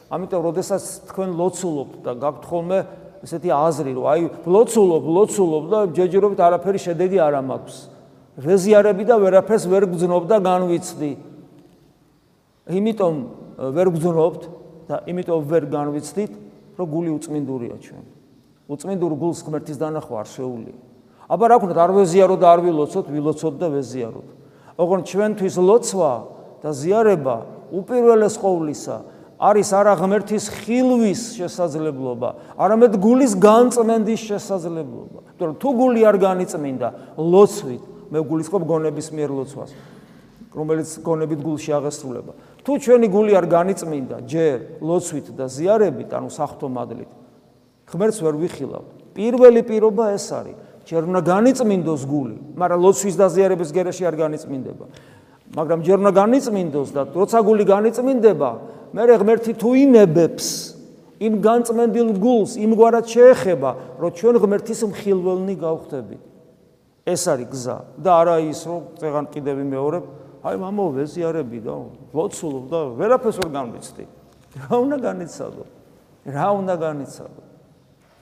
[0.08, 2.78] ამიტომ, როდესაც თქვენ ლოცულობთ და გაქვთ ხოლმე
[3.24, 7.76] ესეთი აზრი, რომ აი, ლოცულობ, ლოცულობ და ჯეჯერობით არაფერი შედეგი არ მაქვს.
[8.38, 11.12] რეზიარები და ვერაფერს ვერ გძნობ და განვიცდი.
[12.70, 13.14] იმიტომ
[13.74, 14.42] ვერ გძნობთ
[14.88, 16.32] და იმიტომ ვერ განვიცდით,
[16.78, 18.04] რომ გული უწმინდურია ჩვენ.
[18.68, 20.78] უწმინდურ გულს ღმერთის დანახვა არ შეუძლია.
[21.28, 24.28] აბა რა ვქნათ, არ ვეზიარო და არ ვილოცოთ, ვილოცოთ და ვეზიაროთ.
[24.78, 26.12] ოღონ ჩვენთვის ლოცვა
[26.62, 27.36] და ზიარება
[27.74, 28.96] უპირველეს ყოვლისა
[29.38, 35.18] არის არა ღმერთის ხილვის შესაძლებლობა, არამედ გულის განწმენდის შესაძლებლობა.
[35.30, 39.70] იმიტომ რომ თუ გული არ განიწმინდა ლოცვით, მე გულისხმობ გონების მიერ ლოცვას
[40.54, 42.32] რომელიც გონებით გულში აღესრულება.
[42.64, 47.10] თუ ჩვენი გული არ განიწმინდა ჯერ ლოცვით და ზიარებით ანუ სახთო მადლით
[47.92, 50.56] ღმერთს ვერ ვიხილავ პირველი პირობა ეს არის.
[50.88, 54.86] ჯერ უნდა განიწმინდოს გული მაგრამ ლოცვის და ზიარების გარეშე არ განიწმინდება.
[55.56, 58.50] მაგრამ ჯერ უნდა განიწმინდოს და როცა გული განიწმინდება
[58.92, 60.46] მე ღმერთი თუ ინებებს
[61.24, 66.27] იმ განწმენდილ გულს იმგვარად შეეხება რომ ჩვენ ღმერთის მხილველნი გავხდებით
[67.08, 67.76] ეს არის გზა.
[68.04, 70.04] და არა ის რომ წეღან კიდევ მეორებ
[70.44, 71.74] აი მამა ვეზიარები და
[72.12, 74.04] ვოცულობ და ვერაფერს ვერ განვიცდი.
[74.58, 75.64] რა უნდა განიცადო?
[76.28, 77.42] რა უნდა განიცადო?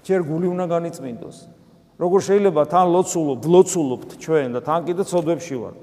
[0.07, 1.37] ჯერ გული უნდა განიწმინდოს.
[1.99, 5.79] როგორ შეიძლება თან ლოცულობ ვლოცულობთ ჩვენ და თან კიდე ცოდვებში ვართ.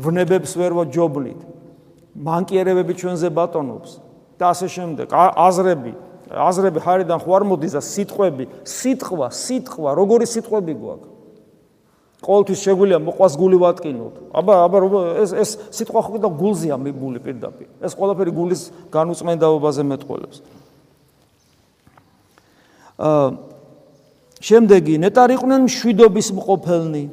[0.00, 1.40] ვნებებს ვერ ვჯობლით
[2.16, 3.90] მანკიერებები ჩვენზე ბატონობს.
[4.38, 5.06] და ასე შემდეგ.
[5.12, 5.92] აზრები
[6.32, 11.11] აზრები ხარიდან ხო არ მოდის და სიტყვები სიტყვა სიტყვა როგორი სიტყვები გვაქვს?
[12.22, 14.14] ყოველთვის შეგვიძლია მოყვას გული ვატკინოთ.
[14.30, 14.78] აბა, აბა
[15.22, 17.68] ეს ეს სიტყვა ხო კიდე გულზეა მიბული პირდაპირ.
[17.82, 18.62] ეს ყველაფერი გულის
[18.94, 20.38] განუწმენდაობაზე მეტყოლებს.
[23.02, 23.26] აა
[24.42, 27.04] შემდეგი ნეტარიყვნენ მშვიდობის მყოფელნი.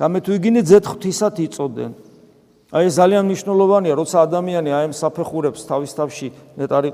[0.00, 1.92] რამე თუ იგინი ზეთხთისად იწოდენ.
[2.74, 6.88] აი ეს ძალიან მნიშვნელოვანია, როცა ადამიანი აი ამ საფეხურებს თავის თავში ნეტარი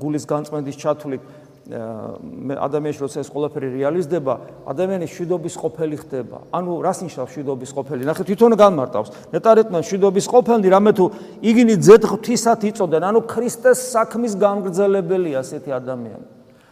[0.00, 1.22] გულის განწმენდის ჩათვლით
[1.66, 4.34] ადამიანში როცა ეს ყველაფერი რეალიზდება,
[4.70, 6.38] ადამიანის შვიდობის ყოფილი ხდება.
[6.54, 8.02] ანუ რას ნიშნავს შვიდობის ყოფილი?
[8.06, 9.08] ნახე თვითონ განმარტავს.
[9.34, 11.04] ნეტარეთმა შვიდობის ყოფილი რამე თუ
[11.42, 16.26] იგინი ძეთხთისად იწოდენ, ანუ ქრისტეს საქმის გამგრძელებელია ასეთი ადამიანი.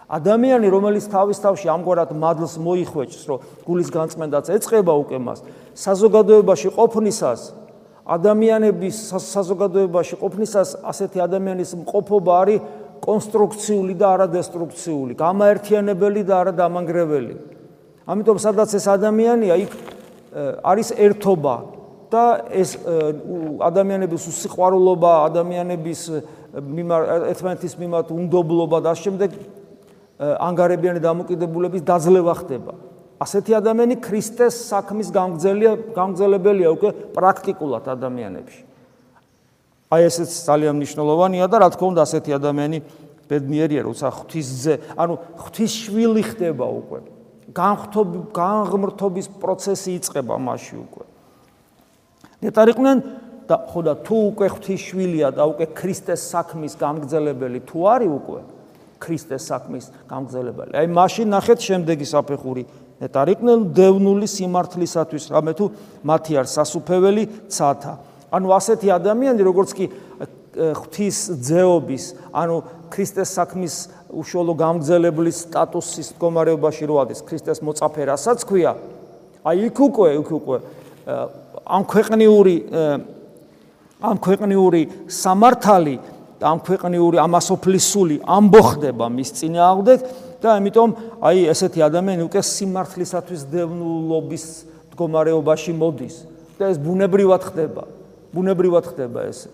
[0.04, 5.38] ადამიანი, რომელიც თავის თავში ამგვარად მადლს მოიხვეჭს, რომ გულის განწმენდაც ეწება უკვე მას,
[5.74, 7.40] საზოგადოებაში ყოფნისას,
[8.04, 8.96] ადამიანების
[9.32, 12.60] საზოგადოებაში ყოფნისას ასეთი ადამიანის მყოფობა არის
[13.04, 17.34] კონსტრუქციული და არა დესტრუქციული, გამაერთიანებელი და არა დამანგრეველი.
[18.08, 19.72] ამიტომ სადაც ეს ადამიანია, იქ
[20.64, 21.56] არის ერთობა
[22.10, 22.70] და ეს
[23.60, 26.00] ადამიანების უსიყვარულობა, ადამიანების
[27.32, 29.30] ერთმანეთის მიმართ უნდობლობა და შემდეგ
[30.18, 32.72] ანგარებიანი დამოკიდებულების დაძლევა ხდება.
[33.24, 38.73] ასეთი ადამიანი ქრისტეს საქმის გამგზელია, გამგზელებელია უკვე პრაქტიკულად ადამიანებში.
[39.94, 42.78] აი ესეც ძალიან მნიშვნელოვანია და რა თქმა უნდა ასეთი ადამიანი
[43.30, 47.00] ბედნიერია, როცა ღვთისზე, ანუ ღვთის შვილი ხდება უკვე.
[47.54, 51.04] განღთობ განღმრთობის პროცესი იწყება მასში უკვე.
[52.44, 52.98] ნეტარიყვნენ
[53.48, 58.40] და ხო და თუ უკვე ღვთის შვილია და უკვე ქრისტეს საქმის გამგზელებელი თუ არის უკვე
[59.04, 60.72] ქრისტეს საქმის გამგზელებელი.
[60.80, 62.62] აი მაშინ ნახეთ შემდეგი საფეხური
[63.04, 65.64] ნეტარიყვნენ დევნული სიმართლისათვის, რამე თუ
[66.08, 67.94] მათი არ სასუფეველი ცათა.
[68.34, 69.86] ანუ ასეთი ადამიანი როგორც კი
[70.54, 72.62] ღვთის ძეობის, ანუ
[72.94, 73.74] ქრისტეს საქმის
[74.14, 78.74] უშუალო გამგზელებლის სტატუსის მდგომარეობაში როადეს ქრისტეს მოწაფე რასაც ქვია
[79.42, 80.58] აი იქ უკვე იქ უკვე
[81.66, 82.54] ამ ქვეყნიური
[84.04, 85.96] ამ ქვეყნიური სამართალი
[86.44, 89.98] ამ ქვეყნიური ამასოფლისული ამბოხდება მის წინააღმდეგ
[90.44, 90.90] და ამიტომ
[91.24, 94.44] აი ესეთი ადამიანი უკვე სიმართლისათვის დევნულობის
[94.92, 96.16] მდგომარეობაში მოდის
[96.60, 97.82] და ეს ბუნებრივად ხდება
[98.34, 99.48] ბუნებრივად ხდება ეს.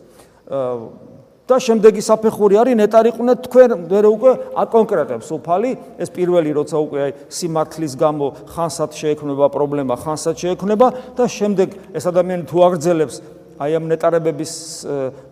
[1.51, 5.71] და შემდეგი საფეხური არის ნეტარიყვნენ თქვენ ვერ უკვე აკონკრეტებს უფალი.
[5.99, 10.87] ეს პირველი როცა უკვე აი სიმართლის გამო ხანსად შეექმნება პრობლემა ხანსად შეექმნება
[11.19, 13.17] და შემდეგ ეს ადამიანი თუ აგრძელებს
[13.61, 14.53] აი ამ ნეტარებების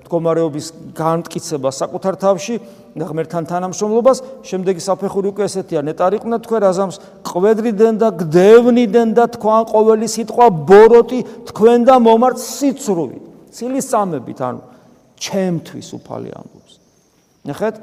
[0.04, 0.66] მდგომარეობის
[0.98, 2.54] განმტკიცება საკუთარ თავში
[2.98, 5.80] და ღმერთთან თანამშრომლობას შემდეგი საფეხური უკვე ესეთია.
[5.86, 6.96] ნეტარიყვნენ თქვენ რაზამს
[7.30, 11.20] ყვედრიდან და გდევნიდან და თქვენ ყოველი სიტყვა ბოროტი
[11.52, 14.60] თქვენ და მომართ სიცრუვით ცილის სამებით ანუ
[15.18, 16.72] ჩემთვის უფალი ამბობს.
[17.48, 17.74] ნახეთ,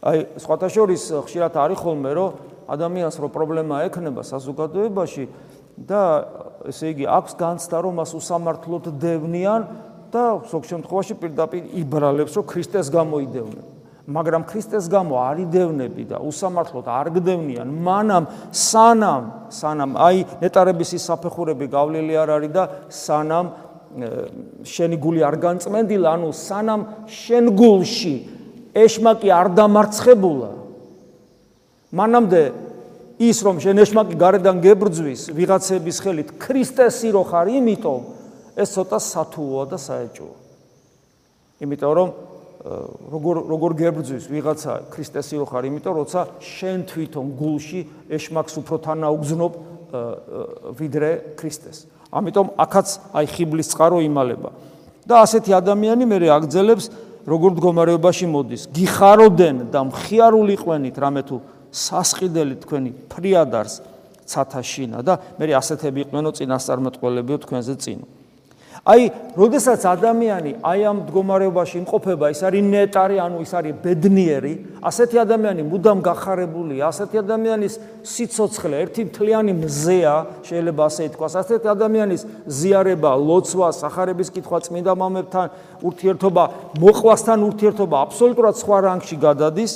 [0.00, 2.30] აი სხვათა შორის ხშირად არის ხოლმე რომ
[2.70, 5.24] ადამიანს რო პრობლემა ექნება საზოგადოებაში
[5.80, 6.02] და
[6.68, 9.62] ესე იგი აქვს განცდა რომ მას უსამართლოდ დევნიან
[10.12, 13.66] და ზოგ შემთხვევაში პირდაპირ იბრალებს რომ ქრისტეს გამოიდევნენ.
[14.10, 19.24] მაგრამ ქრისტეს გამო არ იდევნები და უსამართლოდ არ გდევნიან, მანამ სანამ
[19.54, 23.46] სანამ აი ნეტარების ის საფეხურები გავლილი არ არის და სანამ
[24.64, 28.14] შენი გული არ განწმენდილა, ანუ სანამ შენ გულში
[28.74, 30.50] ეშმაკი არ დამარცხებულა.
[31.90, 32.42] მანამდე
[33.20, 38.00] ის რომ შენ ეშმაკი გარედან გებრძვის ვიღაცების ხელით ქრისტესი რო ხარ, იმიტომ
[38.56, 40.36] ეს ცოტა სათუოა და საეჭოა.
[41.60, 42.08] იმიტომ რომ
[43.10, 49.52] როგორ როგორ გებრძვის ვიღაცა ქრისტესი რო ხარ, იმიტომ როცა შენ თვითონ გულში ეშმაკს უფრო თანაუგზნობ
[50.78, 51.99] ვიდრე ქრისტეს.
[52.10, 54.50] ამიტომ აქაც აი ხიბლის წყარო იმალება.
[55.06, 56.86] და ასეთი ადამიანი მე აგძელებს
[57.26, 58.62] როგორ მდგომარეობაში მოდის.
[58.70, 61.36] გიხაროდენ და მხიარული ყვენით რამე თუ
[61.70, 63.74] სასყიდელი თქვენი ფრიადარს
[64.26, 67.98] ცათაშინა და მე ასეთები იყვენო წინასწარმეტყველებიო თქვენზე წინ.
[68.80, 75.16] აი, როდესაც ადამიანი აი ამ მდგომარეობაში იმყოფება, ის არის ნეტარი, ანუ ის არის ბედნიერი, ასეთი
[75.20, 77.74] ადამიანი მუდამ გახარებულია, ასეთი ადამიანის
[78.08, 80.16] სიцоცხლე ერთი მთლიანი მზეა,
[80.48, 85.46] შეიძლება ასე ითქვას, ასეთი ადამიანის ზიარება, ლოცვა, სახარების კითხვა წმინდა მამებთან
[85.84, 86.44] ურთიერთობა,
[86.80, 89.72] მოყვასთან ურთიერთობა აბსოლუტურად სხვა რანგში გადადის.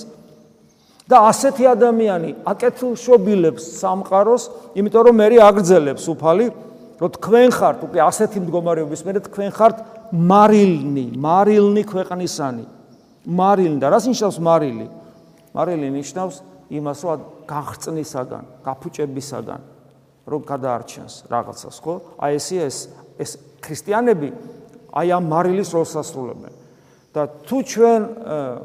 [1.05, 6.47] და ასეთი ადამიანი აკეთილშობილებს სამყაროს, იმიტომ რომ მე აგრძელებს უფალი
[7.01, 9.77] რომ თქვენ ხართ უკვე ასეთი მდგომარეობის მერე თქვენ ხართ
[10.15, 12.65] მარილნი, მარილნი ქვეყნისანი.
[13.27, 14.87] მარილნი და რას ნიშნავს მარილი?
[15.55, 16.37] მარილი ნიშნავს
[16.71, 19.61] იმას, რომ გაღწნისაგან, გაფუჭებისაგან
[20.25, 21.95] რომ გადაარჩენს რაღაცას, ხო?
[22.17, 22.79] აი ესე ეს
[23.21, 23.31] ეს
[23.61, 24.29] ქრისტიანები
[24.97, 26.53] აი ამ მარილის როლს ასრულებენ.
[27.15, 28.01] და თუ ჩვენ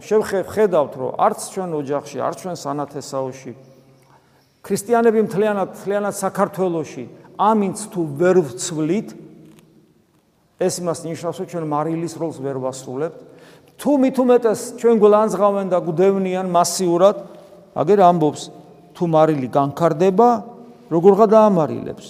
[0.02, 3.54] შევხედავთ, რომ არც ჩვენ ოჯახში, არც ჩვენ სანათესაოში
[4.66, 7.04] ქრისტიანები მთლიანად მთლიანად საქართველოში
[7.40, 9.10] ამინც თუ ვერ ვცვლით
[10.60, 13.18] ეს იმას ნიშნავს რომ ჩვენ მარილის როლს ვერ ვასრულებთ.
[13.80, 17.16] თუ მით უმეტეს ჩვენ გულანძღავენ და გვდევნიან მასიურად
[17.80, 18.42] აგერ ამბობს
[18.92, 20.30] თუ მარილი განკარდება
[20.92, 22.08] როგორ გადაამარილებს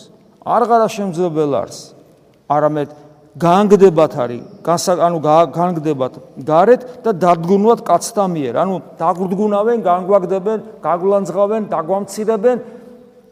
[0.49, 1.77] არ ღარა შემძლებელ არს.
[2.49, 2.89] არამედ
[3.37, 5.17] განგდებათ არის ანუ
[5.53, 8.53] განგდებათ გარეთ და დადგუნვათ კაცთა მიერ.
[8.57, 12.57] ანუ დაგვდგუნავენ განგვაგდებენ გაგულანძღავენ დაგვამცირებენ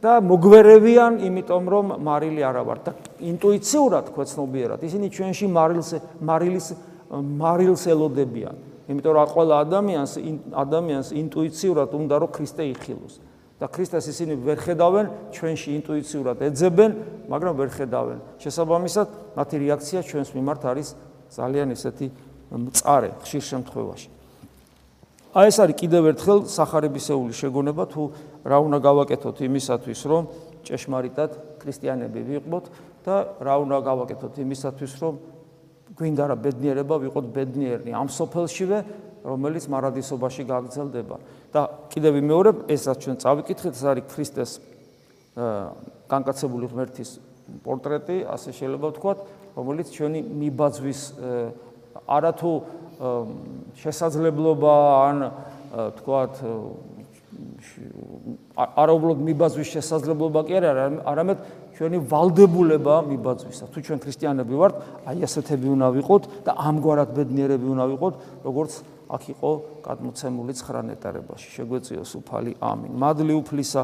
[0.02, 5.90] და მოგვერევიან, იმიტომ რომ მარილი არა ვარ და ინტუიციურად ქვეცნობიერად ისინი ჩვენში მარილს
[6.22, 6.68] მარილის
[7.12, 8.56] მარილს ელოდებიან.
[8.88, 10.12] იმიტომ რომ ყველა ადამიანს
[10.54, 13.16] ადამიანს ინტუიციურად უნდა რომ ქრისტე იხილოს.
[13.58, 16.92] და ქრისტეს ისინი ვერ ხედავენ, ჩვენში ინტუიციურად ეძებენ,
[17.26, 18.20] მაგრამ ვერ ხედავენ.
[18.38, 20.88] შესაბამისად, მათი რეაქცია ჩვენს მიმართ არის
[21.34, 22.08] ძალიან ესეთი
[22.54, 24.10] მწარე ხშირ შემთხვევაში.
[25.38, 28.04] აი ეს არის კიდევ ერთხელ სახარებისეული შეგონება თუ
[28.48, 30.24] რა უნდა გავაკეთოთ იმისათვის, რომ
[30.64, 32.66] ჭეშმარიტად ქრისტიანები ვიყოთ
[33.04, 35.14] და რა უნდა გავაკეთოთ იმისათვის, რომ
[35.98, 38.80] გვინდა რა ბედნიერება ვიყოთ ბედნიერნი ამ სოფელშივე,
[39.28, 41.18] რომელიც მარადისობაში გაგრძელდება.
[41.52, 44.52] და კიდევ მეორე, ესაც ჩვენ წავიკითხეთ, ეს არის ქრისტეს
[46.08, 47.10] განკაცებული ღმერთის
[47.64, 49.20] პორტრეტი, ასე შეიძლება ვთქვათ,
[49.56, 51.02] რომელიც ჩვენი მიბაძვის
[52.08, 52.54] არათუ
[53.80, 54.76] შესაძლებლობა
[55.08, 55.18] ან
[55.72, 56.34] ვთქვათ
[58.58, 61.38] არაუბრალოდ მიბაძვის შესაძლებლობა კი არა, არამედ
[61.78, 63.66] ჩვენი ვალდებულება მიბაძვისა.
[63.74, 64.76] თუ ჩვენ ქრისტიანები ვართ,
[65.10, 68.14] აი ასეთები უნდა ვიყოთ და ამგვარად ბედნიერები უნდა ვიყოთ,
[68.46, 68.72] როგორც
[69.08, 69.52] აქ იყო
[69.88, 71.48] გადმოცემული 9 ნეტარებაში.
[71.58, 72.52] შეგვეციოს უფალი.
[72.62, 72.92] ამინ.
[72.98, 73.82] მადლი უფლისა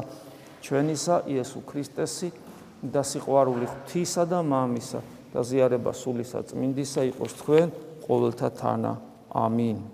[0.64, 2.28] ჩვენისა იესო ქრისტესი
[2.84, 5.00] და სიყვარული ღვთისა და მამისა
[5.32, 7.68] და ზიარება სულისა წმინდისა იყოს თქვენ
[8.04, 8.92] ყოველთა თანა.
[9.34, 9.93] ამინ.